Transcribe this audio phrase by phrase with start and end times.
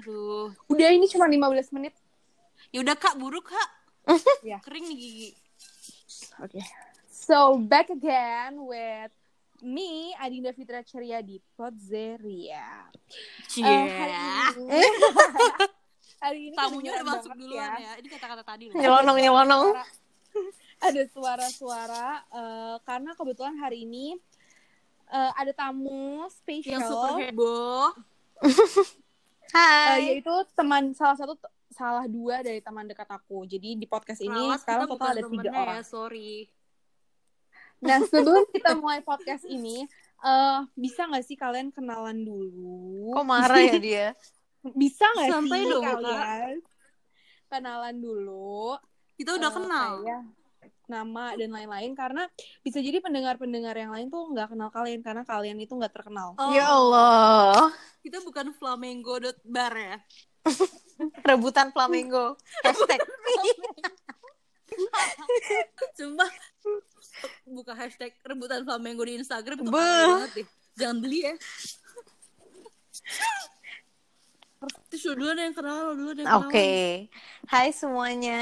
[0.00, 0.48] Aduh.
[0.72, 1.92] Udah ini cuma 15 menit.
[2.72, 3.68] Ya udah Kak, buruk Kak.
[4.40, 4.58] Ya.
[4.64, 5.30] Kering nih gigi.
[6.40, 6.60] Oke.
[7.12, 9.12] So back again with
[9.60, 12.88] me Adinda Fitra Ceria di Podzeria.
[13.46, 13.62] Cie.
[13.62, 14.16] Eh, hari
[14.56, 14.80] ini,
[16.24, 17.92] hari ini Tamunya udah masuk duluan ya.
[18.00, 18.80] Ini kata-kata tadi loh.
[18.80, 19.66] Nyelonong nyelonong.
[20.80, 24.16] Ada suara-suara eh, karena kebetulan hari ini
[25.12, 27.92] eh, ada tamu Yang spesial super heboh.
[29.50, 30.00] eh, Hai.
[30.14, 31.34] yaitu teman salah satu
[31.70, 33.46] salah dua dari teman dekat aku.
[33.46, 35.80] Jadi di podcast ini sekarang kita total ada tiga temennya orang.
[35.80, 36.32] Ya, sorry.
[37.80, 39.86] Nah sebelum kita mulai podcast ini,
[40.20, 43.14] eh bisa nggak sih kalian kenalan dulu?
[43.14, 44.08] Kok marah ya dia?
[44.60, 45.96] Bisa nggak Santai sih dong, Kak.
[46.04, 46.56] kalian
[47.48, 48.76] kenalan dulu?
[49.16, 49.92] Kita udah eh, kenal.
[50.04, 50.22] kayak
[50.90, 52.26] nama dan lain-lain karena
[52.66, 56.34] bisa jadi pendengar-pendengar yang lain tuh nggak kenal kalian karena kalian itu nggak terkenal.
[56.34, 57.70] Oh, Ya Allah.
[58.02, 59.96] Kita bukan flamingo.bar ya.
[61.28, 62.34] Rebutan flamingo.
[62.66, 63.00] Hashtag.
[65.94, 66.30] Sumpah
[67.42, 70.46] buka hashtag rebutan flamingo di Instagram itu banget deh.
[70.78, 71.34] Jangan beli ya.
[74.88, 76.46] Terus lu duluan yang kenal, lu duluan yang kenal.
[76.46, 77.08] Oke.
[77.50, 78.40] Hai semuanya.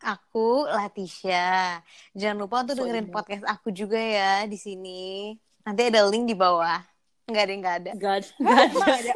[0.00, 1.80] Aku Latisha.
[2.16, 3.14] Jangan lupa untuk So dengerin imut.
[3.20, 5.36] podcast aku juga ya di sini.
[5.64, 6.80] Nanti ada link di bawah.
[7.28, 7.90] Enggak ada, enggak ada.
[7.94, 8.24] God.
[8.40, 9.12] Nggak ada.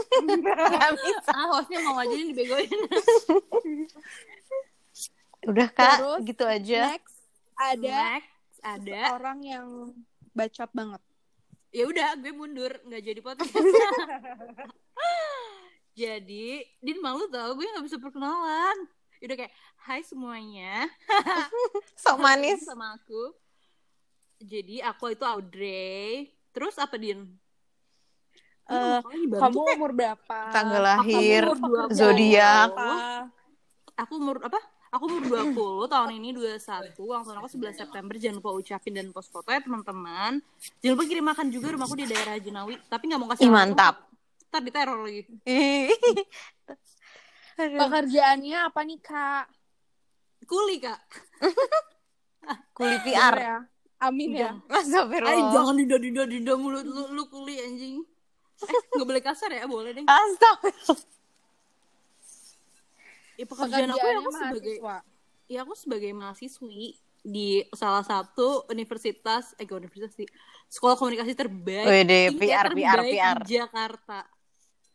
[0.70, 1.30] Nggak bisa.
[1.32, 2.68] Ah, hostnya mau aja nih dibegoin.
[5.50, 6.80] Udah kak, Terus, gitu aja.
[6.96, 7.16] Next
[7.54, 9.00] ada Next, ada.
[9.14, 9.66] orang yang
[10.34, 11.00] bacot banget.
[11.74, 13.50] Ya udah, gue mundur, nggak jadi podcast.
[16.00, 16.46] jadi,
[16.78, 18.86] Din malu tau, gue nggak bisa perkenalan.
[19.24, 20.84] Udah kayak, hai semuanya,
[22.02, 22.60] Sok manis.
[22.60, 23.32] sama aku.
[24.36, 26.28] Jadi aku itu Audrey.
[26.52, 27.24] Terus apa Din?
[28.64, 29.00] Eh,
[29.32, 30.38] kamu umur berapa?
[30.52, 31.96] Tanggal lahir, Aku umur 20.
[31.96, 32.70] zodiak.
[33.96, 34.60] Aku umur apa?
[34.92, 38.14] Aku umur 20, tahun ini 21, ulang tahun aku 11 September.
[38.14, 40.38] Jangan lupa ucapin dan post foto ya teman-teman.
[40.78, 42.76] Jangan lupa kirim makan juga, rumahku di daerah Jenawi.
[42.86, 44.04] Tapi nggak mau kasih Ih, mantap.
[44.52, 45.22] Ntar diteror lagi.
[47.54, 47.78] Aduh.
[47.86, 49.46] Pekerjaannya apa nih kak?
[50.44, 51.00] Kuli, Kak.
[52.76, 53.34] Kuli PR.
[53.40, 53.56] ya?
[54.04, 54.52] Amin ya.
[54.68, 55.48] Ay, Astagfirullah.
[55.56, 58.04] jangan dinda dinda dinda mulut lu, lu kuli anjing.
[58.60, 60.04] Eh, nggak boleh kasar ya, boleh deh.
[60.04, 61.00] Astagfirullah.
[63.34, 64.96] Ya, pekerjaan aku ya aku sebagai mahasiswa.
[65.50, 66.82] ya aku sebagai mahasiswi
[67.24, 70.28] di salah satu universitas eh gak universitas sih
[70.70, 73.38] sekolah komunikasi terbaik Wede, PR, terbaik PR, di PR.
[73.42, 74.20] Jakarta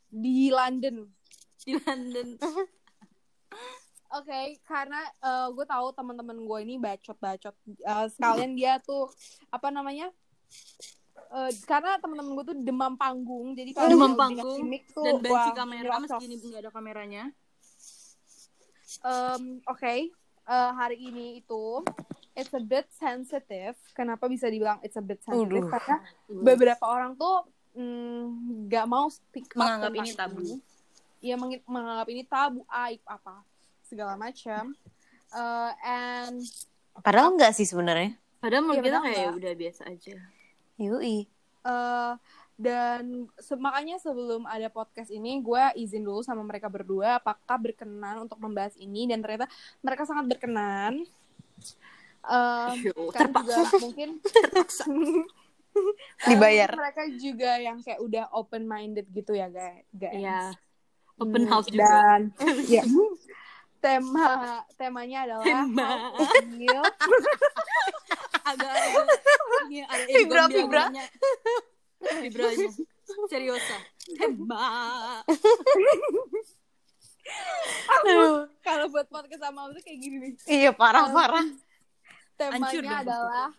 [0.08, 1.09] Di London.
[1.68, 2.28] di London
[4.09, 5.06] Oke, karena
[5.53, 7.53] gue tahu teman-teman gue ini bacot-bacot.
[7.78, 9.06] Eh, sekalian dia tuh
[9.53, 10.09] apa namanya?
[11.30, 15.53] Eh, karena teman-teman gue tuh demam panggung, jadi kalau demam panggung tuh, dan banci wah,
[15.53, 16.02] kamera nyerocos.
[16.09, 17.24] meski ini nggak ada kameranya
[19.06, 20.09] Em, Oke,
[20.50, 21.86] eh, hari ini itu
[22.34, 23.78] it's a bit sensitive.
[23.94, 25.70] Kenapa bisa dibilang it's a bit sensitive?
[25.70, 25.70] Uduh.
[25.70, 27.46] Karena beberapa orang tuh
[27.78, 30.58] mm, nggak mau speak up Menganggap ini tabu.
[31.19, 33.44] Iya mengi- menganggap ini tabu, aib apa
[33.81, 34.72] segala macam.
[35.30, 36.40] Eh, and
[37.00, 38.18] Padahal enggak sih sebenarnya.
[38.40, 40.16] padahal menurut Iya, kita kayak udah biasa aja
[40.75, 41.28] Yui.
[41.62, 42.13] eh,
[42.56, 43.03] dan
[43.35, 48.35] se- makanya sebelum ada podcast ini gue izin dulu sama mereka berdua apakah berkenan untuk
[48.38, 51.03] membahas ini dan ternyata mereka sangat berkenan.
[52.22, 54.09] Eh, Yo, kan terpaksa juga mungkin
[56.25, 56.69] Dibayar.
[56.74, 59.84] mereka juga yang kayak udah open minded gitu ya guys.
[59.90, 60.56] guys.
[61.19, 62.22] Open Hmm, house juga Dan
[62.74, 62.84] ya
[63.80, 64.28] tema
[64.75, 65.90] temanya adalah Tema.
[68.44, 68.74] agak
[69.66, 70.44] ini ada vibra.
[70.50, 71.06] dialognya.
[72.19, 72.68] vibranya
[73.25, 73.78] seriosa
[74.12, 75.24] tembak
[77.90, 78.50] Aduh.
[78.59, 80.31] kalau buat podcast sama tuh kayak gini nih.
[80.50, 81.46] Iya parah-parah.
[82.34, 83.50] Temanya adalah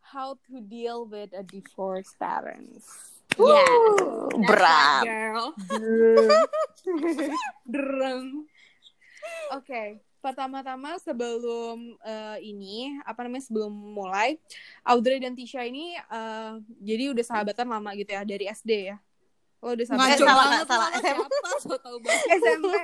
[0.00, 3.19] how to deal with a divorced parents.
[3.38, 3.66] Ya
[4.40, 5.02] Berat.
[5.04, 5.46] girl
[7.72, 8.48] Dereng.
[9.54, 14.38] Oke, pertama-tama sebelum eh, ini apa namanya sebelum mulai,
[14.82, 18.96] Audrey dan Tisha ini eh, jadi udah sahabatan lama gitu ya dari SD ya.
[19.60, 20.88] Lo udah sahabatan ngaco salah, banget salah.
[20.88, 21.24] salah siapa
[21.60, 22.74] so tau banget SMP.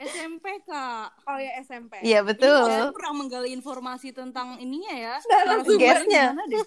[0.00, 1.92] SMP kak Oh ya SMP.
[2.00, 2.64] Iya Ini betul.
[2.68, 5.14] saya kurang menggali informasi tentang ininya ya.
[5.64, 6.32] Guestnya.
[6.32, 6.64] Gimana deh?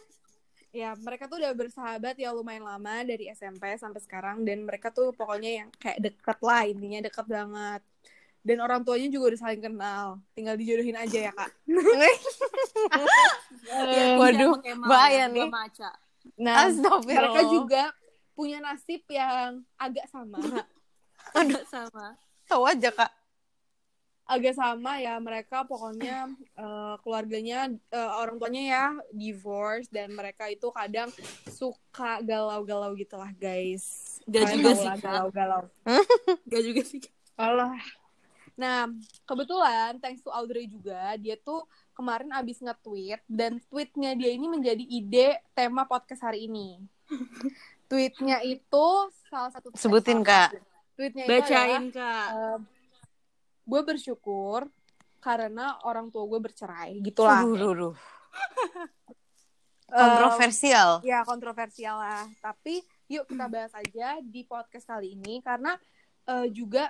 [0.74, 5.14] Ya, mereka tuh udah bersahabat ya lumayan lama dari SMP sampai sekarang dan mereka tuh
[5.14, 7.82] pokoknya yang kayak deket lah intinya deket banget.
[8.44, 10.20] Dan orang tuanya juga udah saling kenal.
[10.36, 11.52] Tinggal dijodohin aja ya, Kak.
[13.64, 15.32] Ya, Waduh, Kemal bahaya ya?
[15.32, 15.48] nih.
[15.48, 15.92] Maca.
[16.36, 17.06] Nah, Astagfirullah.
[17.08, 17.84] mereka juga
[18.36, 20.42] punya nasib yang agak sama.
[21.74, 22.18] sama.
[22.50, 23.12] Tahu aja kak.
[24.34, 30.68] Agak sama ya mereka pokoknya eh, keluarganya eh, orang tuanya ya divorce dan mereka itu
[30.74, 31.14] kadang
[31.48, 35.64] suka galau-galau gitulah guys Gak Kalian juga sih, galau-galau
[36.52, 37.02] Gak juga sih.
[37.36, 37.76] Alah.
[38.54, 38.86] Nah,
[39.26, 41.66] kebetulan thanks to Audrey juga, dia tuh
[41.98, 46.82] kemarin abis nge-tweet dan tweetnya dia ini menjadi ide tema podcast hari ini.
[47.92, 48.86] Tweetnya itu
[49.30, 50.56] salah satu Sebutin, Kak.
[50.98, 52.28] Tweetnya itu adalah Bacain, Kak.
[53.64, 54.68] Gue bersyukur
[55.18, 57.42] karena orang tua gue bercerai gitulah.
[57.42, 57.96] Duh, duh, duh.
[59.88, 61.06] Kontroversial.
[61.06, 62.26] ya kontroversial lah.
[62.42, 65.78] Tapi yuk kita bahas aja di podcast kali ini karena
[66.26, 66.90] eh, juga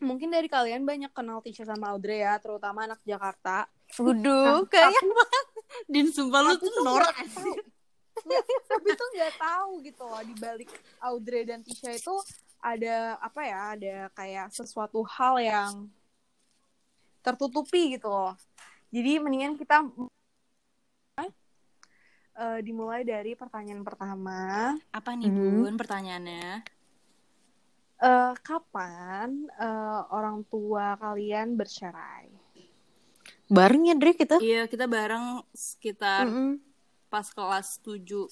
[0.00, 3.64] mungkin dari kalian banyak kenal Tisha sama Audrey ya, terutama anak Jakarta.
[3.96, 4.92] Waduh, Nah, kayak
[5.92, 7.14] Din sumpah lu tapi tuh norak.
[8.68, 10.68] tapi tuh nggak tahu gitu loh di balik
[11.00, 12.14] Audrey dan Tisha itu
[12.60, 15.72] ada apa ya ada kayak sesuatu hal yang
[17.20, 18.32] tertutupi gitu loh
[18.92, 19.84] jadi mendingan kita
[22.40, 24.40] eh, dimulai dari pertanyaan pertama
[24.92, 25.40] Apa nih, Mhm.
[25.60, 26.64] Bun, pertanyaannya?
[28.00, 32.32] Eh, kapan eh, orang tua kalian bercerai
[33.50, 34.38] bareng ya Dre kita.
[34.40, 36.62] Iya, kita bareng sekitar Mm-mm.
[37.12, 38.30] pas kelas 7.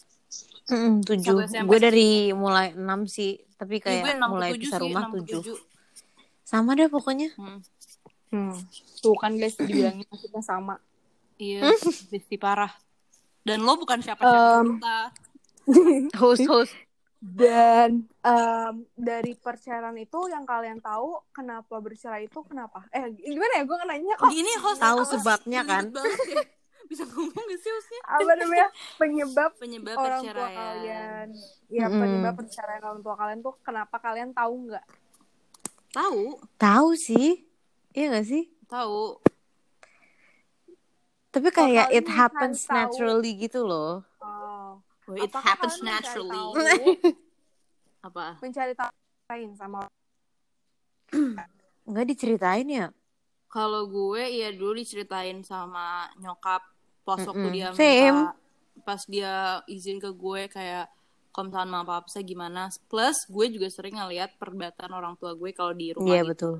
[0.68, 1.48] Mm-mm, tujuh.
[1.64, 5.08] Gue dari mulai enam sih, tapi kayak 6 mulai ke 7 pisah sih, rumah 6
[5.08, 5.42] ke tujuh.
[5.56, 6.48] 7.
[6.48, 7.28] Sama deh pokoknya.
[7.36, 7.60] Hmm.
[8.28, 8.56] hmm.
[9.00, 10.76] tuh kan guys dibilangin maksudnya sama
[11.38, 11.70] Iya,
[12.10, 12.74] besti parah.
[13.46, 14.98] Dan lo bukan siapa-siapa Em, kita.
[16.20, 16.74] Host host.
[17.18, 22.86] Dan em, dari perceraian itu yang kalian tahu kenapa bercerai itu kenapa?
[22.90, 25.90] Eh gimana ya gue nanya kok Gini host Tahu sebabnya kan?
[26.88, 26.90] Ya.
[26.90, 28.00] Bisa ngomong gak sih hostnya?
[28.08, 31.26] apa namanya penyebab Penyebab orang tua kalian?
[31.68, 32.00] Ya Mm-mm.
[32.00, 34.86] penyebab perceraian orang tua kalian tuh kenapa kalian tahu nggak?
[35.90, 37.44] Tahu, Tahu sih.
[37.92, 38.44] Iya gak sih?
[38.64, 39.20] tahu.
[41.28, 42.72] Tapi kayak it happens tahu.
[42.72, 44.00] naturally gitu loh.
[44.18, 46.40] Oh, Oh, it apakah happens mencari naturally.
[46.40, 46.56] tahu-
[48.08, 48.24] Apa?
[48.40, 48.92] mencari tahu
[49.28, 49.80] lain sama
[51.88, 52.86] Nggak diceritain ya?
[53.48, 56.60] Kalau gue iya dulu diceritain sama nyokap
[57.08, 57.56] pas waktu Mm-mm.
[57.56, 58.12] dia Same.
[58.12, 58.36] minta
[58.84, 59.32] pas dia
[59.64, 60.92] izin ke gue kayak
[61.28, 65.50] kalau misalnya mama papa saya gimana plus gue juga sering ngeliat perdebatan orang tua gue
[65.50, 66.30] kalau di rumah Iya gitu.
[66.30, 66.54] betul.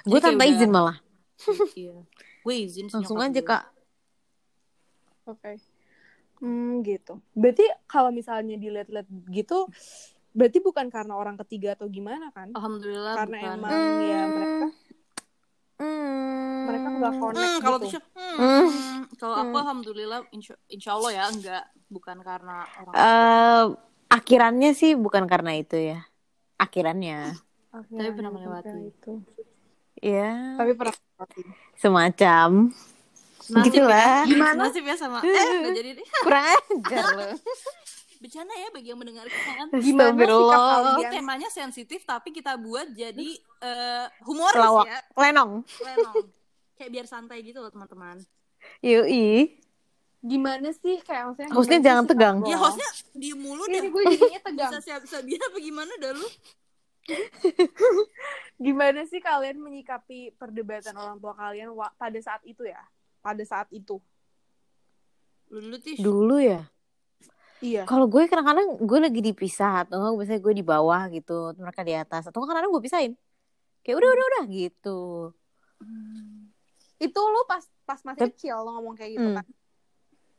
[0.00, 0.96] Jadi Gue tanpa udah- izin malah.
[1.76, 1.94] iya
[2.40, 3.42] gue izin Langsung aja gue.
[3.42, 3.64] kak.
[5.26, 5.52] Oke.
[6.38, 7.18] Hmm, gitu.
[7.32, 9.64] Berarti kalau misalnya dilihat-lihat gitu,
[10.30, 12.50] berarti bukan karena orang ketiga atau gimana kan?
[12.52, 13.72] alhamdulillah karena bukan emang
[14.02, 14.66] ya mereka
[15.74, 16.64] Hmm.
[16.64, 17.86] mereka nggak connect Hmm, kalau gitu.
[17.90, 18.66] Tisha, hmm, Hmm.
[18.70, 19.00] hmm.
[19.18, 23.62] kalau aku alhamdulillah insya, insya Allah ya enggak bukan karena orang Eh,
[24.08, 25.98] akhirannya sih bukan karena itu ya.
[26.56, 27.34] Akhirannya.
[27.70, 28.70] Akhirnya Tapi pernah melewati.
[28.86, 29.12] itu.
[29.98, 30.54] Ya.
[30.54, 31.42] Tapi pernah melewati.
[31.74, 32.50] Semacam.
[33.44, 34.24] Nasib Gitu lah.
[34.24, 34.26] ya.
[34.30, 34.60] Gimana?
[34.70, 37.34] nasib ya sama eh jadi deh Kurang ajar loh.
[38.24, 40.96] Bercanda ya bagi yang mendengarkan Gimana sikap kalian?
[40.96, 43.28] Ini temanya sensitif tapi kita buat jadi
[43.60, 44.86] eh, humoris Lawak.
[44.88, 45.00] ya.
[45.20, 45.60] Lenong.
[45.84, 46.16] Lenong.
[46.80, 48.24] Kayak biar santai gitu loh teman-teman.
[48.80, 49.60] Yui.
[50.24, 51.52] Gimana sih kayak maksudnya?
[51.52, 52.36] Hostnya jangan sih tegang.
[52.48, 53.84] Ya hostnya di mulu deh.
[53.84, 54.72] Ini gue jadinya tegang.
[54.72, 56.28] Bisa siap sabian apa gimana dah lu?
[58.64, 62.80] Gimana sih kalian menyikapi perdebatan orang tua kalian pada saat itu ya?
[63.20, 64.00] Pada saat itu.
[65.52, 66.00] Lu dulu Tish.
[66.00, 66.64] Dulu ya.
[67.64, 67.88] Iya.
[67.88, 71.94] Kalau gue kadang-kadang gue lagi dipisah atau enggak biasanya gue di bawah gitu, mereka di
[71.96, 73.12] atas atau kadang-kadang gue pisahin.
[73.80, 75.00] Kayak udah udah udah gitu.
[77.00, 79.38] Itu lo pas pas masih Tep- kecil lo ngomong kayak gitu Hmm.
[79.40, 79.46] kan?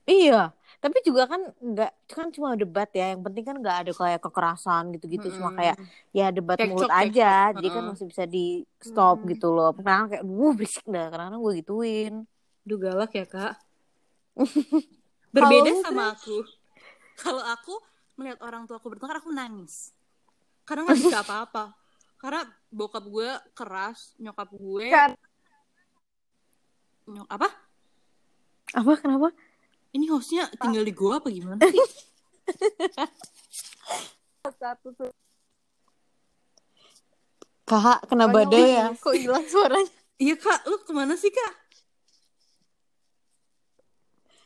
[0.05, 3.17] Iya, tapi juga kan nggak kan cuma debat ya.
[3.17, 5.34] Yang penting kan nggak ada kayak kekerasan gitu-gitu.
[5.34, 5.58] Cuma Mm-mm.
[5.58, 5.75] kayak
[6.13, 7.50] ya debat mulut aja.
[7.58, 9.34] Jadi kan masih bisa di stop Mm.
[9.34, 9.74] gitu loh.
[9.74, 11.10] Kadang kayak, wuh berisik dah.
[11.10, 12.13] Kadang-kadang gue gituin.
[12.62, 13.58] Duh galak ya kak.
[15.34, 16.38] Berbeda lu, sama aku.
[17.15, 17.79] Kalau aku
[18.19, 19.91] melihat orang tua aku bertengkar aku nangis.
[20.67, 21.75] Karena nggak bisa apa-apa.
[22.19, 22.41] Karena
[22.74, 25.13] bokap gue keras, nyokap gue Kan
[27.05, 27.50] nyok apa?
[28.74, 28.93] Apa?
[28.98, 29.29] Kenapa?
[29.95, 31.88] Ini hostnya tinggal di gua apa gimana sih?
[34.60, 34.93] satu
[37.65, 38.86] Kak, kena badai ya?
[38.93, 39.89] Kok hilang suaranya?
[40.22, 41.53] Iya kak, lu ke mana sih kak?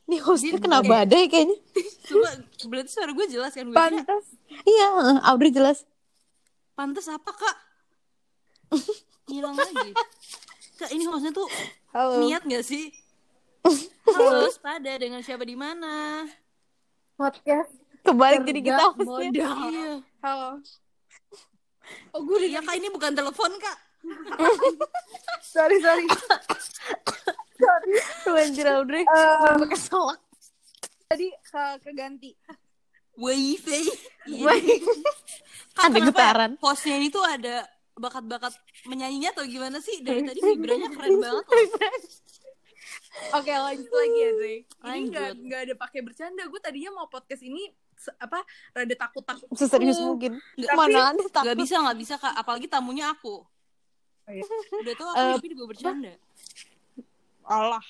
[0.09, 0.83] Nih hostnya Dia- kena eh.
[0.83, 1.57] badai kayaknya.
[2.03, 2.29] Coba
[2.65, 4.25] berarti suara gue jelas kan gue kira pantas
[4.63, 4.87] Iya,
[5.23, 5.85] Audrey jelas.
[6.73, 7.55] pantas apa kak?
[9.27, 9.93] Hilang lagi.
[10.75, 11.45] Kak ini hostnya tuh
[11.91, 12.89] halo niat gak sih?
[14.07, 16.25] Halo, pada dengan siapa di mana?
[17.13, 19.05] podcast Kebalik jadi kita hostnya.
[19.05, 19.57] modal.
[19.67, 19.91] Iya.
[20.19, 20.49] halo
[22.09, 23.77] Oh, gue udah Iya kak ini bukan telepon kak.
[25.43, 26.05] sorry sorry.
[28.25, 29.03] Lu anjir Audrey.
[29.03, 29.79] Eh, Pakai
[31.09, 32.31] tadi ke keganti.
[33.19, 33.81] Wifi.
[34.29, 34.45] Iya.
[34.47, 34.79] Wih.
[35.75, 36.51] Kak, Ada ya getaran.
[36.61, 37.67] Hostnya ini tuh ada
[37.99, 38.55] bakat-bakat
[38.87, 39.99] menyanyinya atau gimana sih?
[39.99, 41.67] Dari tadi vibranya keren banget loh.
[43.35, 44.55] Oke lanjut lagi ya Dre.
[44.63, 46.43] Ini nggak nggak ada pakai bercanda.
[46.47, 47.67] Gue tadinya mau podcast ini
[48.15, 48.39] apa
[48.71, 49.49] rada takut takut.
[49.51, 50.39] Seserius mungkin.
[50.55, 51.57] Nggak, Mana ada Gak takut.
[51.59, 52.33] bisa gak bisa kak.
[52.37, 53.43] Apalagi tamunya aku.
[53.43, 54.45] Oh, iya.
[54.79, 56.13] Udah tau aku Eh, tapi juga bercanda.
[57.49, 57.83] Allah.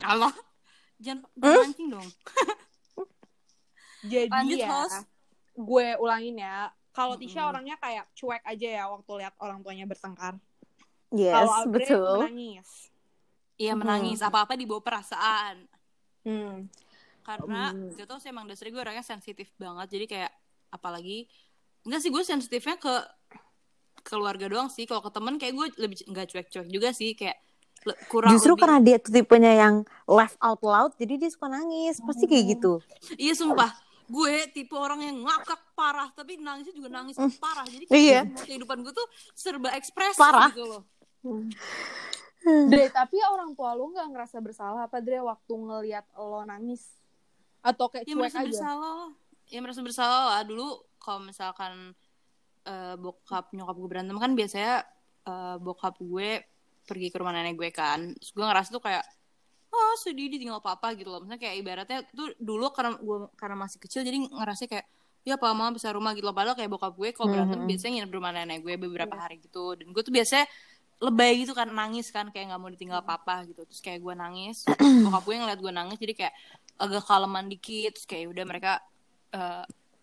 [0.00, 0.32] Allah.
[0.98, 2.08] Jangan, jangan mancing dong.
[4.02, 5.04] Jadi Lanjut, ya, host.
[5.54, 6.70] gue ulangin ya.
[6.90, 7.50] Kalau Tisha Mm-mm.
[7.54, 10.34] orangnya kayak cuek aja ya waktu lihat orang tuanya bertengkar.
[11.10, 12.16] Yes, Kalau Audrey betul.
[12.18, 12.70] menangis.
[13.54, 14.18] Iya menangis.
[14.18, 15.66] Apa-apa dibawa perasaan.
[16.26, 16.66] Hmm.
[17.22, 17.90] Karena Hmm.
[17.94, 19.86] gak tau sih emang dasarnya gue orangnya sensitif banget.
[19.90, 20.32] Jadi kayak
[20.70, 21.26] apalagi
[21.86, 22.94] enggak sih gue sensitifnya ke
[24.02, 24.86] keluarga doang sih.
[24.86, 27.38] Kalau ke temen kayak gue lebih nggak cuek-cuek juga sih kayak
[28.06, 31.98] kurang Justru lebih- karena dia tuh tipenya yang laugh out loud, jadi dia suka nangis.
[32.00, 32.52] Pasti kayak Hmm.
[32.52, 32.72] gitu.
[33.14, 33.70] Iya sumpah
[34.04, 38.20] gue tipe orang yang ngakak parah tapi nangisnya juga nangis parah jadi Iya.
[38.24, 40.48] kayak kehidupan gue tuh serba ekspresif Parah.
[40.48, 40.82] gitu loh
[42.40, 46.88] Dre, tapi orang tua lu nggak ngerasa bersalah apa Dre waktu ngelihat lo nangis?
[47.60, 48.46] Atau kayak ya cuek merasa aja?
[48.48, 48.98] bersalah
[49.44, 50.66] ya merasa bersalah lah dulu
[50.96, 51.92] kalau misalkan
[52.64, 54.88] eh, bokap nyokap gue berantem kan biasanya
[55.22, 56.40] eh, bokap gue
[56.88, 58.16] pergi ke rumah nenek gue kan.
[58.16, 59.04] Terus gue ngerasa tuh kayak
[59.68, 61.20] oh sedih ditinggal papa gitu loh.
[61.20, 64.86] Misalnya kayak ibaratnya tuh dulu karena gue karena masih kecil jadi ngerasa kayak
[65.22, 66.32] ya papa mama besar rumah gitu loh.
[66.32, 67.68] Padahal kayak bokap gue kalau berantem Mhm.
[67.68, 69.20] biasanya nginep di rumah nenek gue beberapa Iya.
[69.20, 69.64] hari gitu.
[69.74, 70.48] Dan gue tuh biasanya
[70.98, 73.62] lebay gitu kan nangis kan kayak nggak mau ditinggal papa gitu.
[73.62, 74.64] Terus kayak gue nangis
[75.04, 76.34] bokap gue ngeliat gue nangis jadi kayak
[76.76, 77.92] agak kaleman dikit.
[77.92, 78.72] Terus kayak udah mereka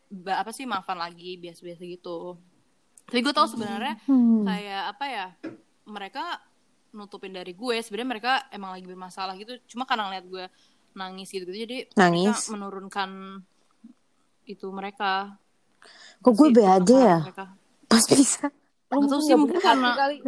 [0.07, 2.37] ba- apa sih maafan lagi biasa-biasa gitu.
[3.03, 4.45] Tapi gue tau sebenarnya Hmm.
[4.45, 5.27] kayak apa ya
[5.83, 6.41] mereka
[6.95, 10.45] nutupin dari gue sebenarnya mereka emang lagi bermasalah gitu cuma karena ngeliat gue
[10.95, 12.47] nangis gitu gitu jadi Nangis.
[12.47, 13.09] mereka menurunkan
[14.47, 15.35] itu mereka
[16.17, 17.17] Kok gue be aja ya?
[17.21, 17.53] mereka.
[17.85, 18.49] Pas bisa.
[18.89, 20.17] Nggak tahu sih mungkin karena kali.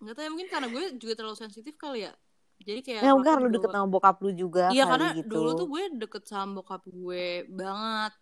[0.00, 2.12] Nggak tahu ya mungkin karena gue juga terlalu sensitif kali ya
[2.56, 5.28] jadi kayak Ya karena lu deket sama bokap lu juga iya karena gitu.
[5.28, 8.12] dulu tuh gue deket sama bokap gue banget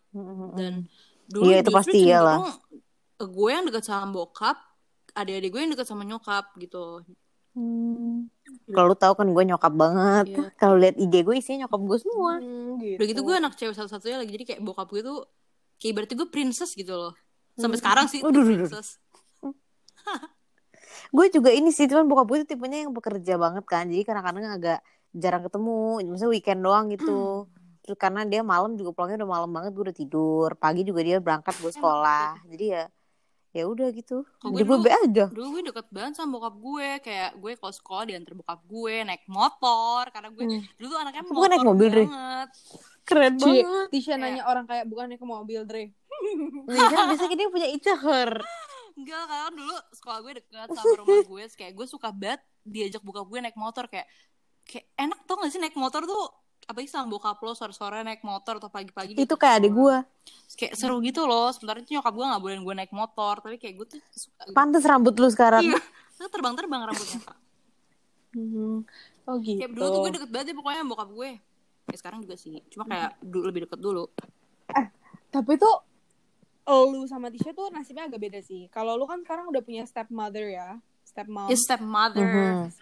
[0.59, 0.73] dan
[1.27, 2.39] dulu Iya, itu pasti iyalah.
[2.43, 2.55] cenderung
[3.31, 4.57] gue yang deket sama bokap
[5.15, 7.03] adik-adik gue yang deket sama nyokap gitu
[7.55, 8.27] Hmm.
[8.67, 10.27] Kalau lu tahu kan gue nyokap banget.
[10.27, 10.51] Iya.
[10.59, 12.33] Kalau lihat IG gue isinya nyokap gue semua.
[12.43, 12.99] Hmm, gitu.
[12.99, 15.23] udah gitu gue anak cewek satu-satunya lagi jadi kayak bokap gue tuh
[15.79, 17.15] kayak ibaratnya gue princess gitu loh
[17.55, 17.83] sampai Hmm.
[17.87, 18.43] sekarang sih waduh.
[18.43, 18.99] princess
[21.15, 23.87] Gue juga ini sih, cuman bokap gue tuh tipenya yang bekerja banget kan.
[23.87, 24.79] Jadi kadang-kadang agak
[25.15, 26.03] jarang ketemu.
[26.11, 27.47] Misalnya weekend doang gitu.
[27.87, 30.49] Terus karena dia malam juga pulangnya udah malam banget, gue udah tidur.
[30.59, 32.35] Pagi juga dia berangkat gue sekolah.
[32.51, 32.85] Jadi ya
[33.55, 34.27] ya udah gitu.
[34.43, 35.25] Jadi gue gue dulu- aja.
[35.29, 39.25] dulu gue deket banget sama bokap gue kayak gue kalau sekolah diantar bokap gue naik
[39.27, 40.63] motor karena gue Hmm.
[40.75, 42.05] dulu tuh anaknya Bukan motor naik mobil, Dre.
[42.05, 42.49] banget
[43.05, 43.87] Keren Ci, banget.
[43.91, 45.85] Tisha Kayak- nanya orang kayak bukannya ke mobil Dre.
[46.67, 48.31] Nih kan biasanya dia punya icaher.
[48.95, 53.25] enggak karena dulu sekolah gue deket sama rumah gue kayak gue suka banget diajak bokap
[53.25, 54.07] gue naik motor kayak
[54.65, 56.31] kayak enak tau gak sih naik motor tuh
[56.65, 59.25] apa sih sama bokap lo sore-sore naik motor atau pagi-pagi gitu.
[59.29, 59.97] Itu kayak adik gue.
[60.25, 63.57] Terus kayak seru gitu loh sementara itu nyokap gue gak boleh gue naik motor tapi
[63.61, 64.57] kayak gue tuh suka gitu.
[64.57, 65.63] Pantes rambut lu sekarang.
[65.63, 65.81] iya
[66.31, 67.39] terbang-terbang rambutnya Kak.
[68.35, 68.83] Hmm.
[69.25, 69.61] Oh gitu.
[69.61, 71.31] kayak dulu tuh gue deket banget ya pokoknya sama bokap gue
[71.85, 74.05] kayak sekarang juga sih cuma kayak dulu lebih deket dulu
[75.35, 75.77] Tapi tuh
[76.65, 78.73] lu sama Tisha tuh nasibnya agak beda sih.
[78.73, 82.73] Kalau lu kan sekarang udah punya stepmother ya, stepmom, stepmother Mhm.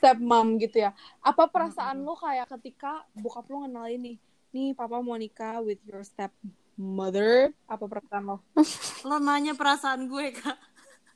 [0.00, 0.90] Stepmom gitu ya.
[1.20, 4.16] Apa perasaan lu kayak ketika bokap lu ngenalin nih,
[4.50, 7.52] nih papa mau nikah with your stepmother?
[7.66, 8.36] Apa perasaan lo?
[9.06, 10.56] lo nanya perasaan gue kak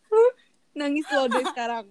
[0.75, 1.87] Nangis lo deh sekarang.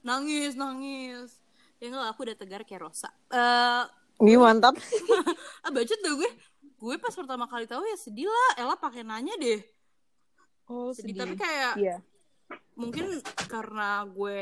[0.00, 1.34] nangis nangis
[1.76, 3.84] ya enggak aku udah tegar kayak Rosa eh
[4.16, 4.78] Wih mantap.
[5.64, 6.30] ah bacot deh gue
[6.76, 9.60] gue pas pertama kali tahu ya sedih lah Ella pakai nanya deh
[10.66, 11.20] Oh sedih, sedih.
[11.20, 11.96] tapi kayak Iya.
[12.76, 13.08] Mungkin
[13.48, 14.38] karena gue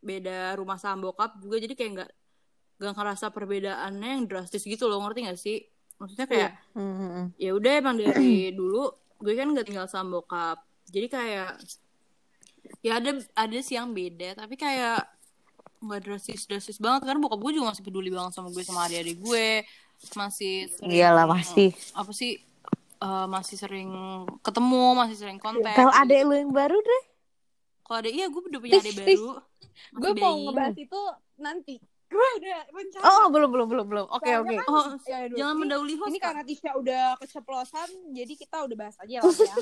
[0.00, 2.10] beda rumah sama bokap juga jadi kayak nggak
[2.74, 5.58] nggak ngerasa perbedaannya yang drastis gitu loh ngerti gak sih
[5.94, 7.38] maksudnya kayak Mhm.
[7.38, 10.58] ya udah emang dari dulu gue kan nggak tinggal sama bokap
[10.90, 11.50] jadi kayak
[12.80, 15.04] ya ada ada sih yang beda tapi kayak
[15.80, 19.20] nggak drastis drastis banget kan bokap gue juga masih peduli banget sama gue sama adik-adik
[19.20, 19.46] gue
[20.12, 21.72] masih sering, Iyalah pasti.
[21.94, 22.32] apa sih
[22.98, 23.90] eh, masih sering
[24.40, 27.02] ketemu masih sering kontak Kalau adek lu yang baru deh.
[27.84, 29.28] Kalau ada iya gue udah punya adik baru
[29.92, 31.00] Gue mau ngebahas itu
[31.36, 31.76] nanti.
[32.06, 33.02] gue udah rencana.
[33.04, 34.06] Oh, belum belum belum belum.
[34.08, 34.54] Oke Soalnya oke.
[34.56, 36.08] kan- Oh, Ya, aduh, jangan mendahului host.
[36.08, 39.56] Ini karena Tisha udah keceplosan, jadi kita udah bahas aja lah ya.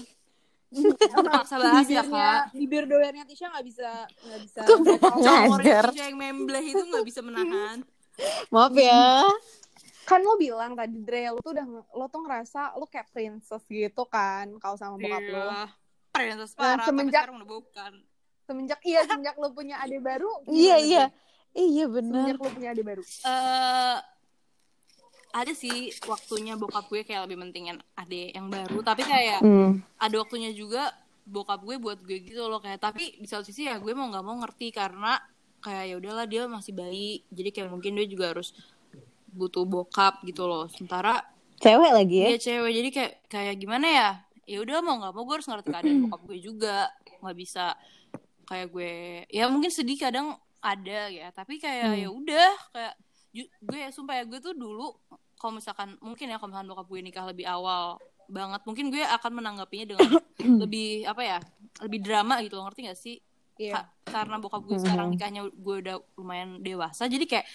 [1.13, 2.53] Terpaksa bahas ya, Kak.
[2.53, 4.61] bibir doyannya Tisha nggak bisa nggak bisa.
[4.69, 5.81] Comornya.
[5.87, 7.79] Tisha yang membleh itu nggak bisa menahan.
[8.49, 9.25] Maaf ya.
[10.03, 14.03] kan lo bilang tadi Dre lo tuh udah lo tuh ngerasa lo kayak princess gitu
[14.05, 15.41] kan kalau sama bokap lo.
[15.41, 15.63] Iya.
[16.11, 17.93] Princess Nah, parah, tapi semenjak- sekarang udah bukan.
[18.43, 20.31] Semenjak iya semenjak lo punya adik baru.
[20.45, 21.05] Iya iya.
[21.07, 21.19] Dre?
[21.55, 22.25] Iya benar.
[22.27, 23.03] Semenjak lo punya adik baru.
[23.03, 23.99] eh
[25.33, 29.81] ada sih waktunya bokap gue kayak lebih mentingin adek yang baru tapi kayak Hmm.
[29.97, 30.93] ada waktunya juga
[31.25, 34.21] bokap gue buat gue gitu loh kayak tapi di satu sisi ya gue mau nggak
[34.21, 35.17] mau ngerti karena
[35.65, 38.53] kayak ya udahlah dia masih bayi jadi kayak mungkin dia juga harus
[39.27, 41.25] butuh bokap gitu loh sementara
[41.57, 42.29] Cewek lagi ya.
[42.29, 44.09] dia cewek jadi kayak kayak gimana ya
[44.45, 46.77] ya udah mau nggak mau gue harus ngerti keadaan bokap gue juga
[47.25, 47.73] nggak bisa
[48.53, 48.93] kayak gue
[49.29, 51.99] ya mungkin sedih kadang ada ya tapi kayak Hmm.
[51.99, 52.95] ya udah kayak
[53.59, 54.93] gue ya sumpah ya gue tuh dulu
[55.35, 57.97] kalau misalkan mungkin ya kalau misalkan bokap gue nikah lebih awal
[58.29, 60.11] banget mungkin gue akan menanggapinya dengan
[60.63, 61.39] lebih apa ya
[61.81, 63.17] lebih drama gitu loh ngerti gak sih
[63.53, 63.73] Iya.
[63.75, 65.13] Ka- karena bokap gue sekarang Mhm.
[65.13, 67.47] nikahnya gue udah lumayan dewasa jadi kayak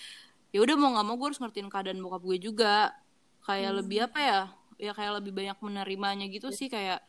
[0.47, 2.93] ya udah mau nggak mau gue harus ngertiin keadaan bokap gue juga
[3.41, 3.79] kayak Hmm.
[3.79, 4.39] lebih apa ya
[4.77, 7.01] ya kayak lebih banyak menerimanya gitu sih kayak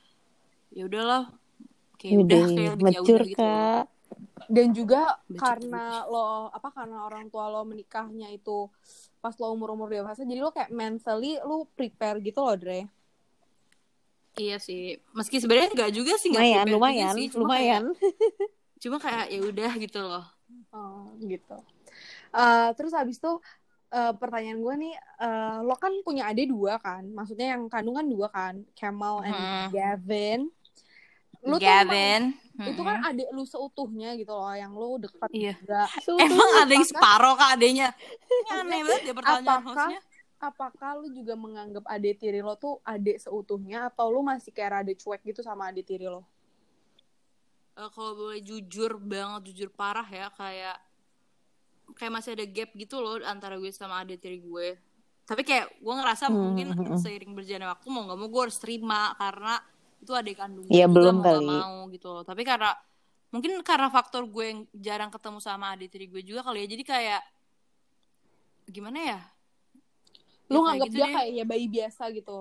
[0.71, 1.29] ya udahlah
[2.01, 3.85] kayak udah Udah, kayak lebih ya mature udah gitu kak.
[4.49, 8.59] Dan juga Becek karena lo apa karena orang tua lo menikahnya itu
[9.23, 12.81] pas lo umur umur dewasa, jadi lo kayak mentally lo prepare gitu loh Dre.
[14.43, 14.79] iya sih
[15.19, 17.83] meski sebenarnya nggak juga sih nggak Lumayan lumayan sih, cuma lumayan.
[17.83, 17.83] kayak,
[18.83, 20.25] cuma kayak ya udah gitu loh
[20.73, 21.57] Oh, gitu.
[22.37, 23.33] Eh, terus habis itu
[23.95, 27.03] eh, pertanyaan gue nih, eh, lo kan punya adik dua kan?
[27.17, 28.55] Maksudnya yang kandungan dua kan?
[28.79, 29.69] Kemal and Hmm.
[29.75, 30.41] Gavin.
[31.41, 35.55] Tuh Gavin emang- itu kan adik lu seutuhnya gitu loh, yang lo dekat Iya.
[35.57, 35.83] juga.
[36.19, 37.89] emang ada yang separoh kak adanya
[38.21, 40.01] Ini aneh banget ya pertanyaan Apakah- hostnya
[40.39, 44.93] Apakah lu juga menganggap adik tiri lo tuh adik seutuhnya atau lu masih kayak rada
[44.93, 46.23] cuek gitu sama adik tiri lo?
[47.75, 50.79] Eh, kalau boleh jujur banget jujur parah ya kayak
[51.93, 54.79] kayak masih ada gap gitu loh antara gue sama adik tiri gue
[55.25, 56.99] tapi kayak gue ngerasa Hmm, mungkin hmm, hmm.
[56.99, 59.59] seiring berjalannya waktu mau nggak mau gue harus terima karena
[60.09, 61.45] itu adik kandung gue Iya, juga belum kali.
[61.47, 62.73] mau gitu loh tapi karena
[63.29, 66.85] mungkin karena faktor gue yang jarang ketemu sama adik tiri gue juga kali ya jadi
[66.87, 67.23] kayak
[68.67, 69.21] gimana ya
[70.49, 71.13] Lu Ya, nganggap gitu dia deh.
[71.13, 72.39] kayak ya bayi biasa gitu.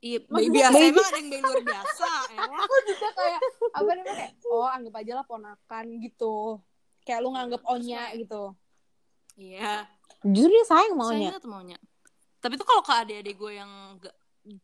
[0.00, 2.60] iya bayi biasa emang ada yang bayi luar biasa elah.
[2.64, 6.36] Aku juga kayak apa namanya kayak oh anggap aja lah ponakan gitu.
[7.02, 8.42] Kayak lu nganggap onya gitu.
[9.36, 9.84] iya
[10.18, 11.28] Justru dia sayang saya maunya.
[11.30, 11.78] ingat maunya
[12.38, 14.14] tapi tuh kalau ke adik-adik gue yang gak,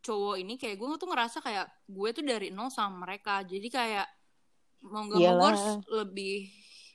[0.00, 3.42] cowok ini kayak gue tuh ngerasa kayak gue tuh dari nol sama mereka.
[3.42, 4.06] Jadi kayak
[4.84, 6.36] mau gak mau gue harus lebih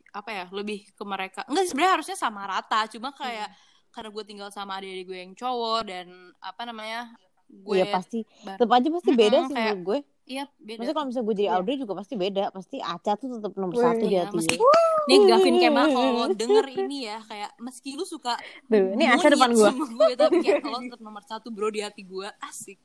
[0.09, 1.41] apa ya lebih ke mereka.
[1.45, 2.85] Enggak sebenarnya harusnya sama rata.
[2.89, 3.49] Cuma kayak
[3.89, 6.07] karena gue tinggal sama adik-adik gue yang cowok dan
[6.39, 7.09] apa namanya
[7.49, 8.21] gue Iya pasti.
[8.45, 9.99] Tetap aja pasti beda Mm-mm, sih kayak- gue.
[10.29, 11.55] Iya beda Maksudnya kalau misalnya gue jadi Iya.
[11.55, 12.43] Audrey juga pasti beda.
[12.49, 14.73] Pasti Aca tuh tetap nomor Wih, satu di Iya, hati meski gue.
[15.07, 19.27] nih Gavin Kemal kalau lo denger ini ya kayak meski lu suka Tuh, ini Aca
[19.27, 19.71] depan gue.
[19.73, 22.77] gue tapi kayak lo tetap nomor satu bro di hati gue asik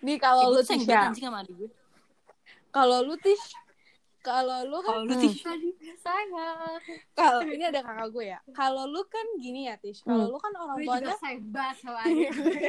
[0.00, 1.10] Nih kalau lu Tisha,
[2.70, 3.54] kalau lu Tish,
[4.22, 5.42] kalau lu kan kalau lu Tish
[5.98, 6.30] sayang
[7.12, 8.38] kalau ini ada kakak gue ya.
[8.52, 10.32] Kalau lu kan gini ya Tish, kalau Hmm.
[10.32, 12.60] lu kan orang gue tuanya juga sayang banget sama adik gue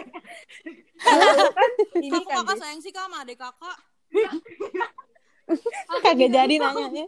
[0.99, 3.77] kalau lu kan ini Kamu kan kakak sayang sih kak sama adik kakak
[6.01, 7.05] Kagak jadi nanyanya.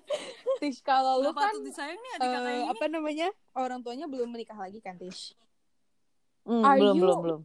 [0.58, 3.28] Tish, kalau lu kan disayang nih adik kakak eh, ini apa namanya?
[3.52, 5.34] Orang tuanya belum menikah lagi kan Tish?
[6.44, 7.42] Hmm, Are belum you- belum belum.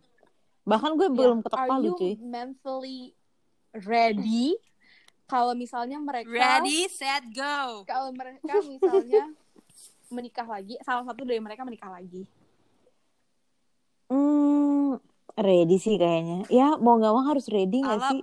[0.63, 2.15] Bahkan gue belum ketok Are palu you cuy.
[2.21, 3.17] mentally
[3.73, 4.59] ready
[5.31, 9.31] kalau misalnya mereka ready set go kalau mereka misalnya
[10.15, 12.27] menikah lagi, salah satu dari mereka menikah lagi.
[14.11, 14.99] Hmm,
[15.39, 16.43] ready sih kayaknya.
[16.51, 18.21] Ya mau nggak mau harus ready nggak sih?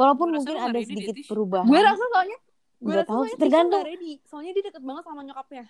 [0.00, 1.68] Walaupun mungkin ada sedikit perubahan.
[1.68, 2.38] Gue rasa soalnya
[2.76, 3.82] gue Nggak rasa tahu soalnya tergantung.
[3.84, 4.12] ready.
[4.24, 5.64] Soalnya dia deket banget sama nyokapnya.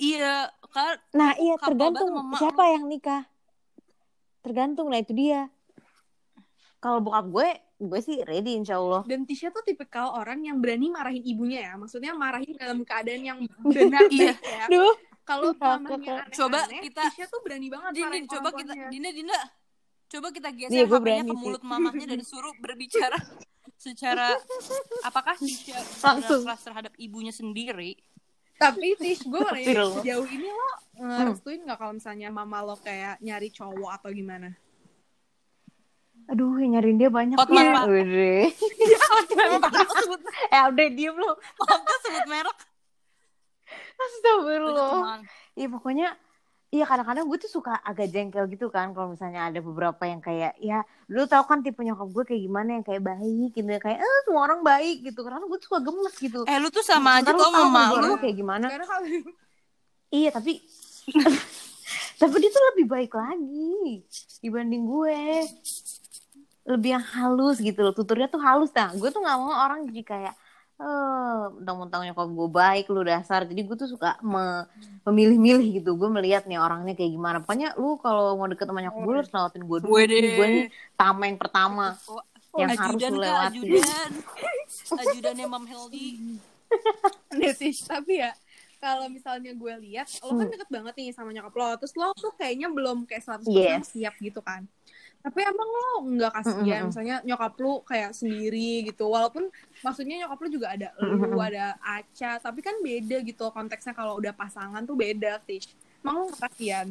[0.00, 3.24] iya kan Nah iya tergantung siapa yang nikah.
[4.44, 5.48] Tergantung nah itu dia.
[6.80, 7.48] Kalau bokap gue,
[7.80, 9.00] gue sih ready insya Allah.
[9.02, 11.72] Dan Tisha tuh tipikal orang yang berani marahin ibunya ya.
[11.74, 14.36] Maksudnya marahin dalam keadaan yang benar Iya.
[14.36, 14.64] ya.
[14.68, 18.72] Duh, Kalau mamanya aneh Coba kita- Tisha tuh berani banget Din, Din, marahin coba kita.
[18.86, 19.38] Dina Dina
[20.06, 21.38] coba kita geser Iya, HP-nya ke sih.
[21.38, 23.14] mulut mamahnya dan suruh berbicara
[23.80, 24.34] secara
[25.00, 26.42] apakah Tisha Langsung.
[26.42, 27.94] keras terhadap ibunya sendiri
[28.54, 33.48] Tapi Tish, gue nanya sejauh ini lo ngerestuin gak kalau misalnya mama lo kayak nyari
[33.48, 34.52] cowok atau gimana?
[36.30, 37.36] Aduh nyariin dia banyak.
[37.36, 37.74] Hotman, ya.
[37.74, 37.84] Pak.
[37.90, 38.42] Udah.
[40.50, 41.38] Eh udah diem lo.
[41.58, 42.58] maaf, sebut merek
[44.00, 45.22] Astagfirullah.
[45.54, 46.08] Iya pokoknya
[46.70, 50.54] Iya kadang-kadang gue tuh suka agak jengkel gitu kan kalau misalnya ada beberapa yang kayak
[50.62, 54.18] ya lu tau kan tipe nyokap gue kayak gimana yang kayak baik gitu kayak eh
[54.22, 56.46] semua orang baik gitu karena gue tuh suka gemes gitu.
[56.46, 58.70] eh lu tuh sama aja tuh sama gue lu kayak gimana.
[58.70, 59.02] Karena kalau
[60.14, 60.62] Iya tapi
[62.22, 64.06] tapi dia tuh lebih baik lagi
[64.38, 65.18] dibanding gue.
[66.64, 67.92] Lebih yang halus gitu loh.
[67.92, 68.90] Tuturnya tuh halus nah.
[68.92, 70.34] Gue tuh nggak mau orang jadi kayak
[70.80, 73.44] eh mentang-mentang nyokap gue baik lu dasar.
[73.44, 74.64] Jadi gue tuh suka me-
[75.04, 75.92] memilih-milih gitu.
[75.92, 77.36] Gue melihat nih orangnya kayak gimana.
[77.40, 79.92] Pokoknya lu kalau mau deket sama nyokap gue lu harus lewatin gue dulu.
[79.92, 81.96] Gue nih tameng pertama.
[82.06, 82.24] Oh,
[82.58, 83.58] yang harus ajudan lu kak, lewati.
[83.62, 84.10] ajudan
[84.90, 86.08] ajudannya Mam Heldi
[87.38, 88.34] Netis tapi ya
[88.80, 90.50] kalau misalnya gue lihat lo kan Hmm.
[90.50, 93.92] deket banget nih sama nyokap lo terus lo tuh kayaknya belum kayak 100% Yes.
[93.92, 94.66] siap gitu kan
[95.20, 96.88] tapi emang lo nggak kasihan Mm-mm.
[96.88, 99.52] misalnya nyokap lo kayak sendiri gitu walaupun
[99.84, 101.36] maksudnya nyokap lo juga ada lu Mm-mm.
[101.36, 105.60] ada Aca tapi kan beda gitu konteksnya kalau udah pasangan tuh beda sih
[106.00, 106.88] emang lo nggak kasihan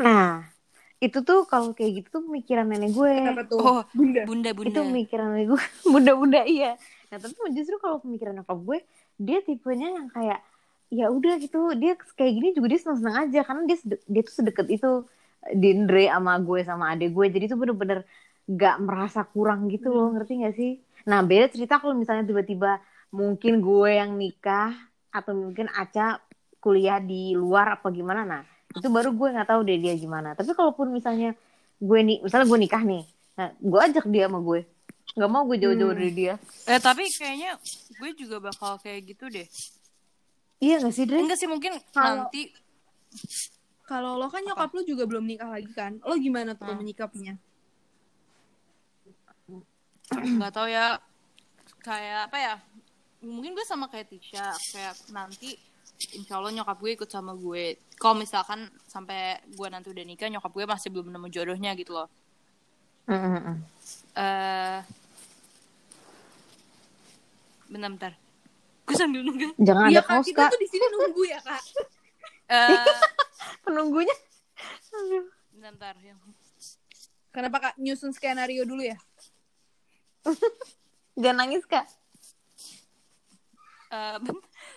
[0.00, 0.48] Nah,
[0.96, 3.14] itu tuh kalau kayak gitu tuh pemikiran nenek gue.
[3.20, 5.62] kenapa tuh Oh, bunda bunda bunda Itu pemikiran nenek gue.
[5.92, 6.76] Bunda-bunda iya.
[7.12, 8.78] Nah, tapi justru kalau pemikiran nyokap gue,
[9.20, 10.40] dia tipenya yang kayak
[10.90, 13.76] ya udah gitu, dia kayak gini juga dia seneng-seneng aja karena dia
[14.10, 14.90] dia tuh sedekat itu
[15.50, 17.26] Dindre sama gue sama adek gue.
[17.32, 18.04] Jadi tuh bener-bener
[18.44, 20.72] gak merasa kurang gitu loh, ngerti gak sih?
[21.06, 22.76] Nah, beda cerita kalau misalnya tiba-tiba
[23.10, 24.70] mungkin gue yang nikah
[25.10, 26.20] atau mungkin Aca
[26.60, 28.22] kuliah di luar apa gimana.
[28.22, 30.36] Nah itu baru gue nggak tahu deh dia gimana.
[30.36, 31.34] Tapi kalaupun misalnya
[31.80, 34.62] gue nih misalnya gue nikah nih nah gue ajak dia sama gue.
[35.16, 35.98] Nggak mau gue jauh-jauh Hmm.
[35.98, 36.34] dari dia.
[36.68, 37.56] Eh tapi kayaknya
[37.96, 39.48] gue juga bakal kayak gitu deh.
[40.60, 41.18] Iya nggak sih Dre?
[41.18, 42.52] Enggak sih mungkin Kalau- nanti
[43.90, 45.98] kalau lo kan nyokap lo juga belum nikah lagi kan?
[46.00, 46.78] Lo gimana tuh Hmm.
[46.78, 47.34] menyikapinya?
[50.10, 51.02] Nggak tahu ya.
[51.82, 52.54] Kayak apa ya?
[53.20, 54.54] Mungkin gue sama kayak Tisha.
[54.70, 55.58] Kayak nanti
[56.14, 57.74] insya Allah nyokap gue ikut sama gue.
[57.98, 62.06] Kalau misalkan sampai gue nanti udah nikah nyokap gue masih belum nemu jodohnya gitu loh.
[63.10, 63.56] Mm, mm, mm.
[64.14, 64.78] eh
[67.66, 68.12] bentar bentar.
[68.86, 69.50] Gue sambil nunggu.
[69.58, 70.50] Jangan Iya ada kak kaos kita kak.
[70.54, 71.62] tuh di sini nunggu ya kak.
[72.50, 72.98] Eh
[73.62, 74.16] penunggunya.
[74.92, 75.24] Aduh.
[75.50, 76.18] bentar, bentar yang
[77.30, 77.74] kenapa kak?
[77.76, 78.98] Nyusun skenario dulu ya?
[81.20, 81.86] Jangan nangis kak.
[83.90, 84.16] Eh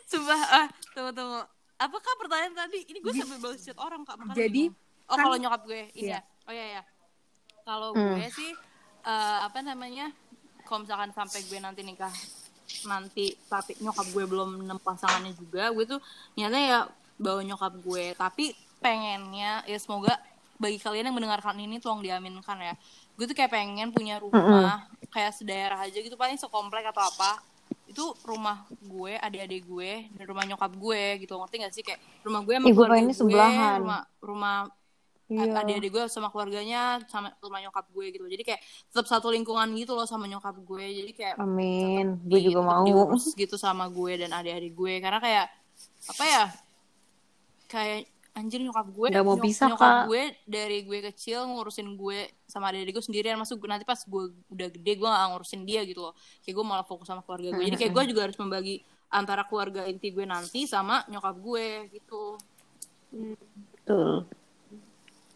[0.08, 1.42] sumpah ah tunggu tunggu.
[1.76, 2.80] Apakah pertanyaan tadi?
[2.86, 4.76] Ini gue sambil balas chat orang kak makanya Jadi, bingung.
[5.04, 6.18] oh kan- kalau nyokap gue ini Iya.
[6.18, 6.22] ya?
[6.44, 6.82] Oh ya ya
[7.64, 8.16] kalau Hmm.
[8.16, 8.52] gue sih
[9.04, 10.12] eh, apa namanya
[10.64, 12.12] kalau misalkan sampai gue nanti nikah
[12.84, 16.00] nanti tapi nyokap gue belum nemu pasangannya juga gue tuh
[16.34, 16.80] nyatanya ya
[17.24, 18.12] bawa nyokap gue.
[18.20, 18.52] Tapi
[18.84, 20.20] pengennya ya semoga
[20.60, 22.76] bagi kalian yang mendengarkan ini tolong diaminkan ya.
[23.16, 27.42] Gue tuh kayak pengen punya rumah kayak sedaerah aja gitu paling sekomplek atau apa.
[27.88, 31.34] Itu rumah gue adik-adik gue dan rumah nyokap gue gitu.
[31.40, 31.84] Ngerti gak sih?
[31.84, 33.80] Kayak rumah gue sama keluarga pengennya gue sebelahan.
[33.82, 34.58] rumah rumah
[35.30, 35.62] iya.
[35.62, 36.82] adik-adik gue sama keluarganya
[37.12, 38.26] sama rumah nyokap gue gitu.
[38.30, 38.62] Jadi kayak
[38.94, 40.86] tetap satu lingkungan gitu loh sama nyokap gue.
[41.02, 42.24] Jadi kayak amin.
[42.24, 42.86] gue juga mau.
[43.36, 44.94] gitu sama gue dan adik-adik gue.
[45.02, 45.48] Karena kayak
[46.04, 46.46] apa ya
[47.74, 50.06] kayak anjir nyokap gue Nggak mau nyok- pisah, nyokap Kak.
[50.06, 53.34] gue dari gue kecil ngurusin gue sama adik-adik gue sendirian.
[53.36, 56.14] Masuk gue nanti pas gue udah gede gue gak ngurusin dia gitu loh.
[56.42, 57.64] Kayak gue malah fokus sama keluarga gue.
[57.64, 62.24] Jadi kayak gue juga harus membagi antara keluarga inti gue nanti sama nyokap gue gitu.
[63.12, 64.26] Betul.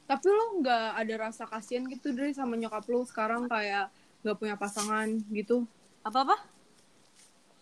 [0.08, 3.45] Tapi lo nggak ada rasa kasihan gitu dari sama nyokap lo sekarang?
[3.45, 5.67] Kayak nggak punya pasangan gitu?
[6.02, 6.38] Apa apa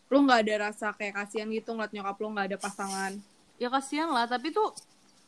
[0.06, 3.12] lo nggak ada rasa kayak kasihan gitu ngeliat nyokap lo nggak ada pasangan
[3.58, 4.26] ya kasihan lah.
[4.26, 4.72] Tapi tuh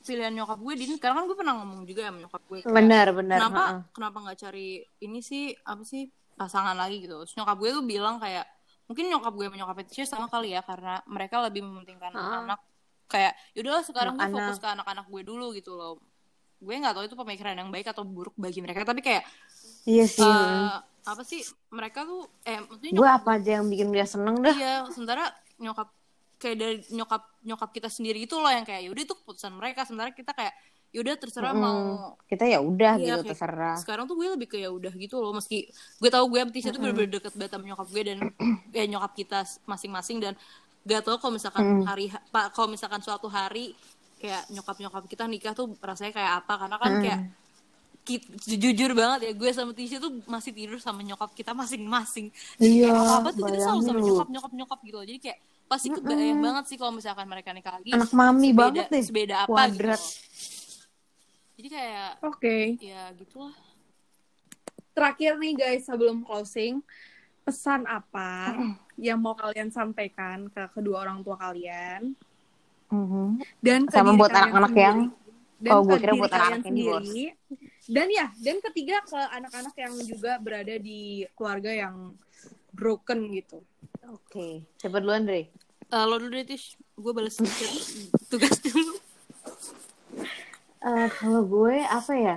[0.02, 2.60] pilihan nyokap gue di karena kan gue pernah ngomong juga ya sama nyokap gue.
[2.63, 3.38] Kayak, benar benar.
[3.44, 3.78] Kenapa ha-ha.
[3.92, 4.68] kenapa nggak cari
[5.00, 7.20] ini sih apa sih pasangan lagi gitu.
[7.24, 8.46] Terus nyokap gue tuh bilang kayak
[8.88, 12.40] mungkin nyokap gue sama nyokap Tisha sama kali ya karena mereka lebih mementingkan Ah.
[12.46, 12.60] anak
[13.08, 14.48] kayak yaudahlah sekarang gue Anak-anak.
[14.48, 16.00] fokus ke anak-anak gue dulu gitu loh.
[16.58, 18.88] Gue nggak tahu itu pemikiran yang baik atau buruk bagi mereka.
[18.88, 19.28] Tapi kayak
[19.84, 20.24] iya sih.
[20.24, 24.56] eh, apa sih mereka tuh eh maksudnya gue apa aja yang bikin dia seneng dah.
[24.56, 25.92] Iya, sementara nyokap
[26.38, 30.10] kayak dari nyokap nyokap kita sendiri itu loh yang kayak yaudah itu keputusan mereka sementara
[30.12, 30.54] kita kayak
[30.89, 31.63] yaudah terserah Mm-mm.
[31.63, 31.80] mau
[32.26, 35.32] kita ya udah Iya, gitu kayak- terserah sekarang tuh gue lebih kayak udah gitu loh
[35.32, 38.17] meski gue tahu gue sama Tisha tuh bener-bener deket banget sama nyokap gue dan
[38.71, 40.34] ya nyokap kita masing-masing dan
[40.84, 41.84] gak tau kalau misalkan Mm.
[41.84, 43.76] hari pak kalau misalkan suatu hari
[44.15, 47.02] kayak nyokap nyokap kita nikah tuh rasanya kayak apa karena kan Mm.
[47.04, 47.19] kayak
[48.04, 48.23] ki-
[48.56, 53.13] jujur banget ya gue sama Tisha tuh masih tidur sama nyokap kita masing-masing Iya, apa
[53.19, 55.04] apa tuh kita selalu sama nyokap nyokap nyokap gitu loh.
[55.04, 58.86] jadi kayak pasti kebayang banget sih kalau misalkan mereka nikah lagi anak mami sebeda, banget
[58.88, 59.04] deh.
[59.04, 60.00] sebeda apa kuadrat.
[60.00, 60.16] gitu.
[61.58, 62.58] Jadi kayak oke.
[62.80, 63.56] ya gitulah.
[64.92, 66.82] Terakhir nih guys sebelum closing
[67.44, 68.56] pesan apa
[68.98, 72.16] yang mau kalian sampaikan ke kedua orang tua kalian?
[72.88, 73.44] Mhm.
[73.60, 75.12] dan ke Sama buat anak-anak yang-
[75.60, 77.24] dan Oh, ke gua kira diri buat yang sendiri.
[77.90, 82.16] dan ya dan ketiga ke anak-anak yang juga berada di keluarga yang
[82.78, 83.66] broken gitu
[84.08, 84.63] Oke.
[84.80, 85.52] Siapa duluan, Dre?
[85.88, 87.36] Eh, lo dulu deh Tish gue balas
[88.32, 88.96] tugas dulu
[90.88, 92.36] Eh, kalau gue apa ya?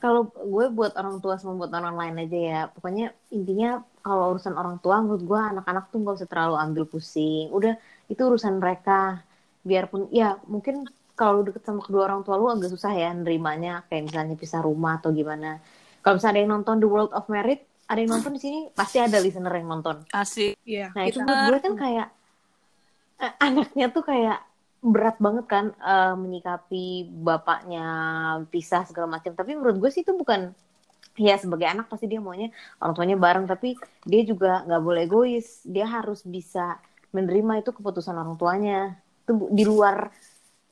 [0.00, 2.60] Kalau gue buat orang tua sama buat orang lain aja ya.
[2.72, 7.52] Pokoknya intinya kalau urusan orang tua menurut gue anak-anak tuh gak usah terlalu ambil pusing.
[7.52, 7.76] Udah
[8.08, 9.20] itu urusan mereka.
[9.64, 13.84] Biarpun ya mungkin kalau lu deket sama kedua orang tua lu agak susah ya nerimanya
[13.88, 15.60] kayak misalnya pisah rumah atau gimana.
[16.00, 18.98] Kalau misalnya ada yang nonton The World of Merit, ada yang nonton di sini pasti
[18.98, 20.02] ada listener yang nonton.
[20.10, 22.08] asik Iya, Nah itu buat gue kan kayak
[23.22, 24.38] eh, anaknya tuh kayak
[24.84, 27.86] berat banget kan eh, menyikapi bapaknya
[28.50, 29.32] pisah segala macam.
[29.32, 30.50] Tapi menurut gue sih itu bukan
[31.14, 32.50] ya sebagai anak pasti dia maunya
[32.82, 35.62] orang tuanya bareng tapi dia juga nggak boleh egois.
[35.62, 36.82] Dia harus bisa
[37.14, 38.98] menerima itu keputusan orang tuanya.
[39.24, 40.10] Itu di luar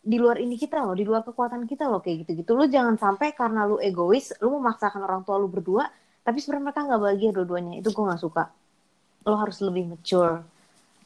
[0.03, 2.59] di luar ini kita loh, di luar kekuatan kita loh kayak gitu-gitu.
[2.59, 5.87] Lu jangan sampai karena lu egois, lu memaksakan orang tua lu berdua,
[6.23, 7.75] tapi sebenarnya mereka nggak bahagia dua-duanya.
[7.83, 8.45] Itu gue nggak suka.
[9.27, 10.47] Lo harus lebih mature.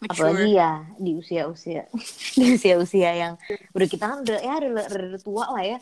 [0.04, 1.88] Apalagi mature ya di usia-usia.
[2.38, 3.32] Di usia-usia yang
[3.72, 5.78] udah kita kan udah ya udah, udah, udah tua lah ya.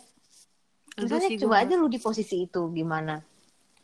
[0.95, 3.19] Misalnya sih, coba aja lu di posisi itu gimana?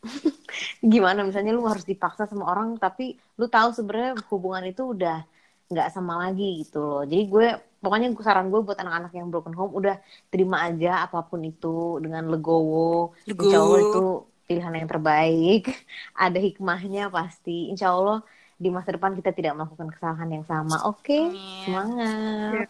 [0.79, 1.27] Gimana?
[1.27, 5.27] Misalnya lu harus dipaksa sama orang tapi lu tahu sebenarnya hubungan itu udah
[5.67, 7.03] nggak sama lagi gitu loh.
[7.03, 7.47] Jadi gue
[7.83, 9.99] pokoknya saran gue buat anak-anak yang broken home udah
[10.31, 13.11] terima aja apa pun itu dengan legowo.
[13.27, 13.43] Legowo.
[13.43, 14.05] insya Allah itu
[14.51, 15.71] pilihan yang terbaik
[16.27, 17.71] ada hikmahnya pasti.
[17.71, 18.19] Insya Allah
[18.59, 20.83] di masa depan kita tidak melakukan kesalahan yang sama.
[20.83, 21.63] Oke Amin.
[21.63, 22.67] semangat.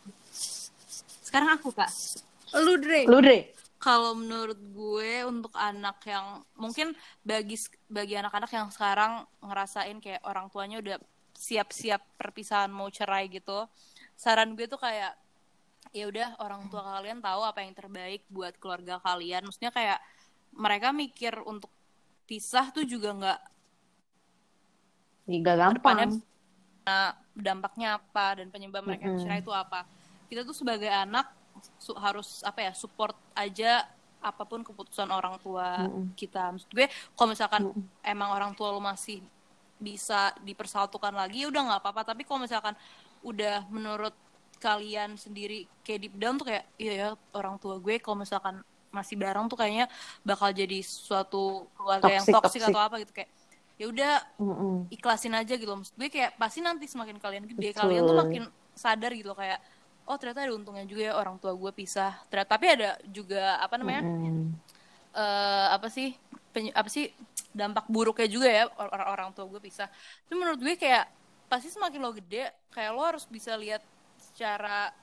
[1.25, 1.89] Sekarang aku kak.
[2.53, 3.49] Lu Dre lu deh
[3.81, 6.93] kalau menurut gue untuk anak yang mungkin
[7.25, 7.57] bagi
[7.89, 11.01] bagi anak-anak yang sekarang ngerasain kayak orang tuanya udah
[11.33, 13.65] siap-siap perpisahan mau cerai gitu
[14.13, 15.17] saran gue tuh kayak
[15.91, 19.43] ya udah orang tua kalian tahu apa yang terbaik buat keluarga kalian.
[19.43, 19.99] Maksudnya kayak
[20.55, 21.71] mereka mikir untuk
[22.27, 23.39] pisah tuh juga nggak
[25.31, 26.21] Gak gampang
[26.81, 29.21] Nah, dampaknya apa dan penyebab mereka Mm-mm.
[29.21, 29.85] cerai itu apa
[30.27, 31.29] kita tuh sebagai anak
[31.77, 33.85] su- harus apa ya support aja
[34.19, 36.11] apa pun keputusan orang tua Mm-mm.
[36.17, 37.85] kita maksud gue kalau misalkan Mm-mm.
[38.01, 39.21] emang orang tua lu masih
[39.77, 42.73] bisa dipersatukan lagi ya udah nggak apa-apa tapi kalau misalkan
[43.21, 44.13] udah menurut
[44.61, 49.15] kalian sendiri kayak deep down tuh kayak iya ya orang tua gue kalau misalkan masih
[49.15, 49.87] bareng tuh kayaknya
[50.21, 52.75] bakal jadi suatu keluarga yang Toxic, toksik toxic.
[52.75, 53.29] atau apa gitu kayak
[53.81, 54.75] ya udah Mm-mm.
[54.93, 57.81] ikhlasin aja gitu maksud gue kayak pasti nanti semakin kalian gede Betul.
[57.81, 58.43] kalian tuh makin
[58.77, 59.57] sadar gitu loh, kayak
[60.05, 63.75] oh ternyata ada untungnya juga ya orang tua gue pisah ternyata tapi ada juga apa
[63.81, 64.53] namanya Mm-mm.
[65.17, 66.13] eh apa sih
[66.53, 67.09] peny- apa sih
[67.51, 69.87] dampak buruknya juga ya or- orang orang tua gue pisah
[70.27, 71.07] tapi menurut gue kayak
[71.49, 73.83] pasti semakin lo gede kayak lo harus bisa lihat
[74.19, 74.93] secara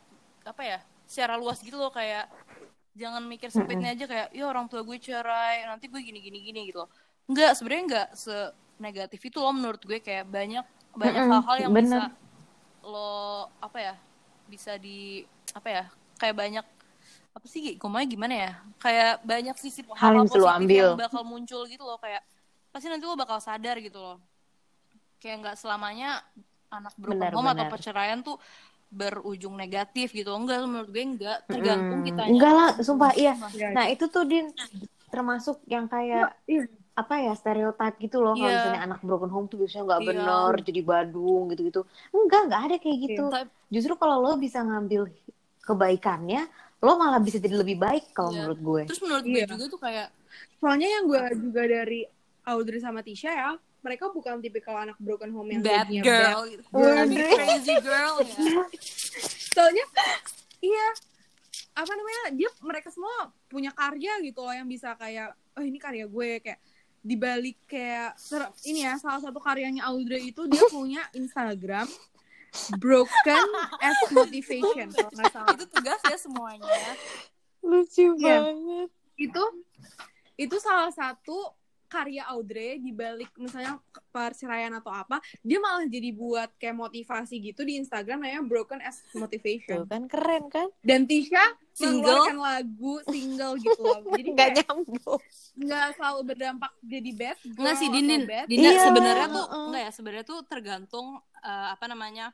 [0.46, 2.24] apa ya secara luas gitu loh kayak
[2.99, 6.61] jangan mikir sempitnya aja kayak ya orang tua gue cerai nanti gue gini gini gini
[6.69, 6.91] gitu loh
[7.31, 8.37] enggak sebenarnya enggak se
[8.83, 10.67] negatif itu loh menurut gue kayak banyak
[10.99, 11.87] banyak hal-hal yang bener.
[11.87, 12.03] bisa
[12.83, 13.95] lo apa ya
[14.51, 15.23] bisa di
[15.55, 15.85] apa ya
[16.19, 16.67] kayak banyak
[17.39, 20.87] apa sih ngomongnya gimana ya kayak banyak sisi Hal yang bisa lo positif ambil.
[20.91, 22.23] yang bakal muncul gitu loh kayak
[22.75, 24.19] pasti nanti lo bakal sadar gitu loh
[25.23, 26.23] kayak nggak selamanya
[26.69, 28.37] anak broken Benar, home atau perceraian tuh
[28.88, 32.07] berujung negatif gitu enggak menurut gue enggak tergantung Mm.
[32.07, 34.48] kita enggak lah sumpah iya Ya, nah itu tuh din
[35.07, 36.64] termasuk yang kayak iya.
[36.94, 38.59] apa ya stereotip gitu loh kalau Iya.
[38.59, 40.09] misalnya anak broken home tuh biasanya nggak Iya.
[40.11, 45.03] bener jadi badung gitu-gitu enggak nggak ada kayak gitu Tapi- justru kalau lo bisa ngambil
[45.61, 46.42] kebaikannya
[46.79, 48.37] lo malah bisa jadi lebih baik kalau Iya.
[48.40, 49.44] menurut gue terus menurut Iya.
[49.44, 50.09] gue juga tuh kayak
[50.57, 52.01] soalnya yang gue juga dari
[52.42, 53.51] Audrey sama Tisha ya
[53.88, 56.44] mereka bukan tipikal anak broken home yang bad girl.
[56.44, 56.62] gitu.
[56.68, 57.09] girl.
[57.09, 58.37] crazy girl ya?
[59.57, 59.85] Soalnya
[60.61, 60.88] iya.
[61.72, 62.37] Apa namanya?
[62.37, 66.31] Dia mereka semua punya karya gitu loh yang bisa kayak oh ini karya gue.
[66.44, 66.61] Kayak
[67.01, 71.88] dibalik kayak ser- ini ya salah satu karyanya Audrey itu dia punya Instagram
[72.77, 73.46] broken
[73.81, 75.48] as motivation kalau nggak salah.
[75.57, 76.68] Itu tugas ya semuanya.
[77.64, 78.37] Lucu Iya.
[79.18, 79.42] itu
[80.38, 81.35] itu salah satu
[81.88, 87.64] karya Audrey di balik misalnya perceraian atau apa dia malah jadi buat kayak motivasi gitu
[87.64, 91.40] di Instagram namanya broken as tuh motivation kan keren kan dan Tisha
[91.72, 92.05] Single?
[92.05, 95.20] mengeluarkan lagu single gitu loh jadi nggak nyambung
[95.57, 99.64] nggak selalu berdampak jadi bad girl Enggak sih bad Dinda Iya, sebenarnya tuh heeh.
[99.66, 101.07] enggak ya sebenarnya tuh tergantung
[101.40, 102.27] eh, apa namanya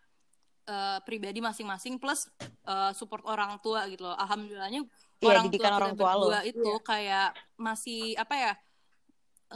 [0.64, 4.16] eh, pribadi masing-masing plus eh, support orang tua gitu loh.
[4.16, 4.82] Alhamdulillahnya
[5.20, 6.28] Iya, orang tua orang tua lo.
[6.42, 8.52] itu kayak masih apa ya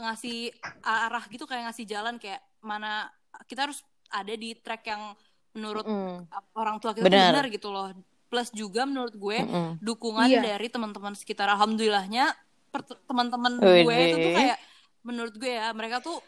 [0.01, 0.49] ngasih
[0.81, 3.07] arah gitu kayak ngasih jalan kayak mana
[3.45, 5.13] kita harus ada di track yang
[5.51, 6.29] menurut Mm.
[6.53, 7.33] orang tua kita Benar.
[7.33, 7.91] benar gitu loh.
[8.25, 9.69] plus juga menurut gue Mm-mm.
[9.79, 10.41] dukungan Iya.
[10.45, 12.29] dari teman-teman sekitar alhamdulillahnya
[13.03, 14.57] teman-teman gue itu tuh kayak
[15.01, 16.21] menurut gue ya mereka tuh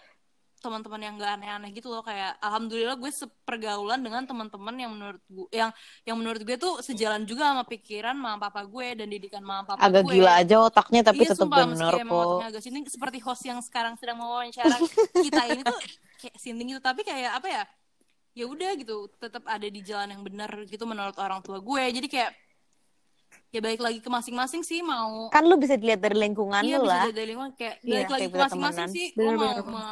[0.62, 2.00] teman-teman yang gak aneh-aneh gitu loh.
[2.00, 5.74] Kayak alhamdulillah gue sepergaulan dengan teman-teman yang menurut gue yang
[6.06, 9.82] yang menurut gue tuh sejalan juga sama pikiran mama papa gue dan didikan mama papa
[9.82, 10.21] Agak gue.
[10.21, 12.21] gila aja otaknya tapi iya, tetap emang kok.
[12.38, 14.78] otaknya agak sinting seperti host yang sekarang sedang mewawancara
[15.17, 15.78] kita ini tuh
[16.21, 16.80] kayak sinting gitu.
[16.80, 17.63] Tapi kayak apa ya
[18.32, 21.84] ya udah gitu tetap ada di jalan yang benar gitu menurut orang tua gue.
[21.89, 22.32] Jadi kayak
[23.52, 26.88] ya balik lagi ke masing-masing sih mau Kan lu bisa dilihat dari lingkungan iya lu
[26.88, 27.04] bisa lah.
[27.12, 27.52] dari lingkungan.
[27.56, 29.91] Kayak Iya, balik lagi ke masing-masing sih lo Bener, mau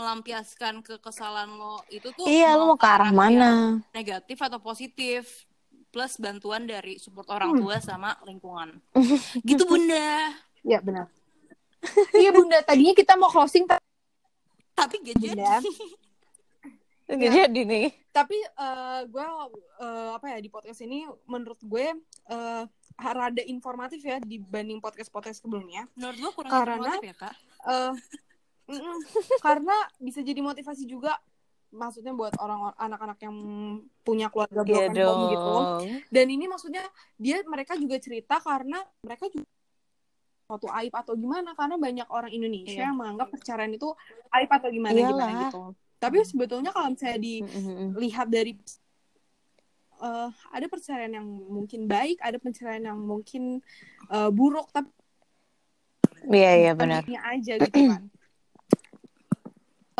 [0.00, 3.76] melampiaskan kekesalan lo itu tuh Iya, lu mau ke arah mana?
[3.90, 5.44] negatif atau positif
[5.88, 7.60] plus bantuan dari support orang Hmm.
[7.60, 8.80] tua sama lingkungan
[9.44, 11.06] gitu bunda Iya benar.
[12.12, 13.80] iya bunda, tadinya kita mau closing ta-
[14.72, 15.40] tapi gak jadi.
[17.06, 17.44] Nggak Iya.
[17.44, 17.86] jadi nih.
[18.10, 19.26] tapi eh, gue
[19.78, 21.94] eh, apa ya di podcast ini menurut gue
[22.26, 22.62] eh,
[22.96, 25.86] rada informatif ya dibanding podcast-podcast sebelumnya.
[25.94, 27.96] menurut gue kurang Karena- informatif ya kak Eh, mm-mm.
[29.46, 31.18] karena bisa jadi motivasi juga
[31.70, 33.36] maksudnya buat orang anak-anak yang
[34.02, 35.54] punya keluarga Iya broken home gitu.
[36.10, 36.82] Dan ini maksudnya
[37.14, 39.46] dia mereka juga cerita karena mereka juga
[40.50, 42.90] suatu aib atau gimana karena banyak orang Indonesia Iya.
[42.90, 43.86] yang menganggap perceraian itu
[44.34, 45.30] aib atau gimana gimana Iyalah.
[45.46, 45.62] gitu.
[46.02, 48.58] Tapi sebetulnya kalau misalnya dilihat dari
[50.00, 53.62] eh, ada perceraian yang mungkin baik, ada perceraian yang mungkin
[54.10, 54.90] eh, buruk, tapi
[56.26, 57.00] Iya iya benar.
[57.06, 58.02] baiknya aja gitu kan.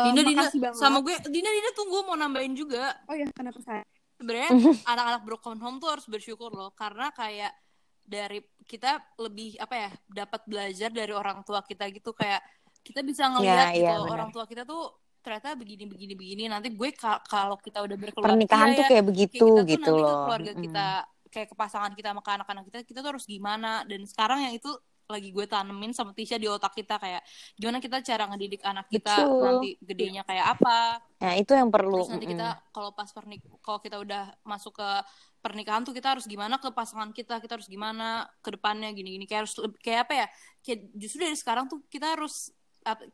[0.01, 0.73] Eh, Dina Dina banget.
[0.73, 3.83] sama gue Dina Dina tunggu mau nambahin juga Oh ya, kenapa saya?
[4.15, 4.49] sebenarnya
[4.91, 7.53] anak-anak broken home tuh harus bersyukur loh karena kayak
[8.01, 12.41] dari kita lebih apa ya dapat belajar dari orang tua kita gitu kayak
[12.81, 14.11] kita bisa ngelihat Ya, gitu iya, benar.
[14.11, 14.89] orang tua kita tuh
[15.21, 18.89] ternyata begini begini begini nanti gue ka- kalau kita udah berkeluarga Pernikahan iya tuh ya,
[18.89, 20.17] kayak kayak begitu kita tuh gitu nanti ke loh.
[20.25, 20.87] keluarga kita
[21.31, 24.53] kayak ke pasangan kita sama ke anak-anak kita kita tuh harus gimana dan sekarang yang
[24.53, 24.71] itu
[25.11, 27.21] lagi gue tanemin sama Tisha di otak kita kayak
[27.53, 29.43] gimana kita cara ngedidik anak kita Betul.
[29.43, 32.01] nanti gedenya kayak apa Nah, itu yang perlu.
[32.01, 34.89] terus nanti kita kalau pas pernik kalau kita udah masuk ke
[35.37, 39.45] pernikahan tuh kita harus gimana ke pasangan kita kita harus gimana ke depannya gini-gini kayak
[39.45, 40.27] harus kayak apa ya
[40.63, 42.49] kayak justru dari sekarang tuh kita harus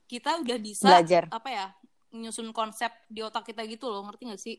[0.07, 1.27] kita udah bisa Belajar.
[1.27, 1.65] apa ya
[2.15, 4.55] nyusun konsep di otak kita gitu loh ngerti gak sih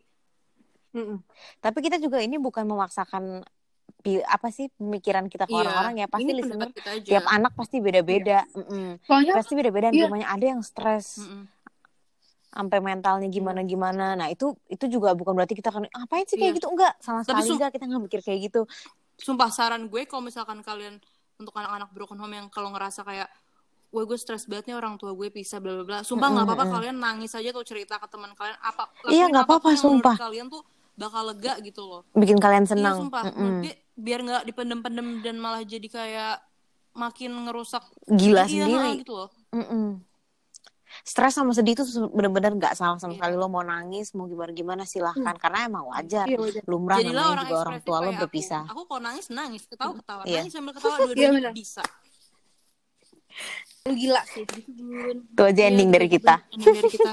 [0.89, 1.21] Mm-mm.
[1.61, 3.45] Tapi kita juga ini bukan memaksakan
[4.25, 5.61] apa sih pemikiran kita ke Iya.
[5.61, 6.07] orang-orang ya.
[6.07, 6.69] Pasti listener
[7.03, 8.47] tiap anak pasti beda-beda.
[9.03, 9.89] Soalnya Pasti beda-beda.
[9.89, 10.07] Iya.
[10.07, 11.45] Namanya ada yang stres Mm-mm.
[12.49, 14.15] sampai mentalnya gimana gimana.
[14.15, 16.59] Nah itu itu juga bukan berarti kita kan ngapain sih kayak Iya.
[16.59, 18.63] gitu enggak sama Tapi sekali enggak kita nggak mikir kayak gitu.
[19.17, 21.03] sumpah saran gue kalau misalkan kalian
[21.37, 23.27] untuk anak-anak broken home yang kalau ngerasa kayak
[23.89, 25.99] Wah gue stres banget nih orang tua gue pisah bla bla bla.
[26.03, 26.77] Sumpah nggak apa-apa Mm-mm.
[26.77, 30.13] kalian nangis aja tuh cerita ke teman kalian apa Iya, nggak apa-apa, sumpah.
[30.15, 30.61] kalian tuh
[30.93, 32.05] bakal lega gitu loh.
[32.13, 32.97] Bikin kalian Iya senang.
[33.01, 33.41] sumpah, Mm-mm.
[33.41, 36.37] menurut gue biar nggak dipendem-pendem dan malah jadi kayak
[36.95, 39.03] makin ngerusak Gila Iya, sendiri.
[39.03, 39.31] gitu loh.
[39.51, 39.99] Mm-mm.
[41.05, 43.21] Stres sama sedih itu bener-bener nggak salah sama Iya.
[43.21, 46.63] sekali lo mau nangis mau gimana gimana silahkan karena emang wajar iya wajar.
[46.65, 48.73] lumrah Jadilah namanya orang juga orang tua lo berpisah Aku.
[48.73, 50.39] aku kalau nangis nangis, ketawa ketawa, Iya.
[50.41, 51.53] nangis sambil ketawa Iya, dua-duanya benar.
[51.53, 51.83] bisa.
[53.85, 54.45] Lu gila sih.
[54.45, 57.13] Itu aja Iya, ending dari kita Ending dari kita.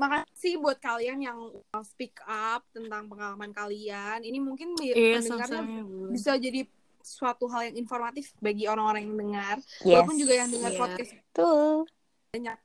[0.00, 1.38] Makasih buat kalian yang
[1.84, 4.24] speak up tentang pengalaman kalian.
[4.24, 5.62] Ini mungkin Iya, pendengarnya
[6.08, 6.64] bisa jadi
[7.04, 9.56] suatu hal yang informatif bagi orang-orang yang dengar.
[9.84, 10.80] yes Walaupun juga yang dengar Iya.
[10.80, 11.84] podcast tuh
[12.32, 12.56] banyak.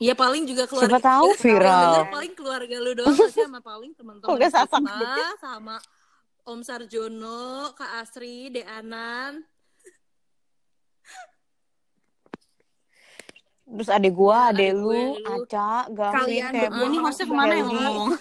[0.00, 4.32] Iya paling juga keluarga siapa tahu viral denger paling keluarga lu doang sama paling teman-teman
[4.32, 5.76] Udah kita sama
[6.40, 8.64] Om Sarjono, Kak Asri, De
[13.70, 15.14] terus adek gua adek adek lu lu.
[15.24, 17.80] Aca Gavin Kalian Tebo berdua Ah, ini hostnya ke mana ya banget.
[17.80, 18.10] ngomong?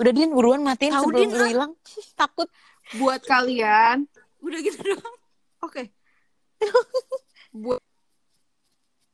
[0.00, 1.48] udah Din buruan matiin Tahu, sebelum Din, lu ah.
[1.50, 1.72] hilang
[2.20, 2.48] takut
[2.94, 4.06] Buat kalian,
[4.38, 5.16] Udah gitu doang.
[5.62, 5.82] oke.
[7.64, 7.80] buat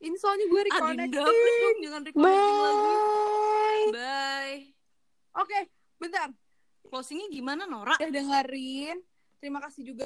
[0.00, 1.12] ini soalnya gue reconnecting.
[1.12, 2.90] Adinda, please dong jangan reconnecting lagi.
[2.90, 4.58] bye Bye.
[5.36, 5.58] Oke,
[5.96, 6.28] bentar.
[6.82, 7.94] Closingnya gimana Nora?
[7.94, 8.98] Udah dengerin.
[9.38, 10.04] Terima kasih juga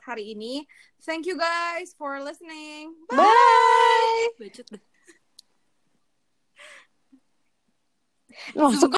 [0.00, 0.64] hari ini.
[1.04, 2.96] Thank you guys for listening.
[3.12, 4.80] bye Bacot deh.
[8.56, 8.90] masuk